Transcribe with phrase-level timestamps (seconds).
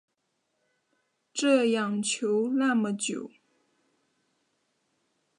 [1.31, 3.29] 这样求那么久